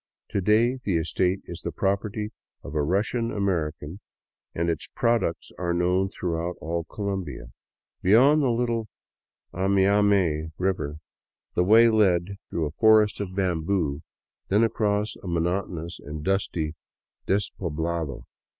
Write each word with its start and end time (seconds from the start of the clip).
To 0.31 0.41
day 0.41 0.79
the 0.83 0.97
estate 0.97 1.41
is 1.45 1.61
the 1.61 1.71
property 1.71 2.31
of 2.63 2.73
Russian 2.73 3.29
Ameri 3.29 3.73
cans, 3.79 3.99
and 4.55 4.67
its 4.67 4.87
products 4.95 5.51
are 5.59 5.75
known 5.75 6.09
throughout 6.09 6.55
all 6.59 6.85
Colombia. 6.85 7.51
Beyond 8.01 8.41
the 8.41 8.49
little 8.49 8.87
Amaime 9.53 10.53
river 10.57 10.97
the 11.53 11.63
way 11.63 11.87
led 11.87 12.37
through 12.49 12.65
a 12.65 12.71
forest 12.71 13.19
of 13.19 13.35
bamboo, 13.35 14.01
then 14.47 14.61
8i 14.61 14.61
VAGABONDING 14.61 14.61
DOWN 14.61 14.61
THE 14.61 14.63
ANDES 14.63 14.73
across 14.73 15.15
a 15.17 15.27
monotonous 15.27 15.99
and 15.99 16.23
dusty 16.23 16.73
despoblado. 17.27 18.23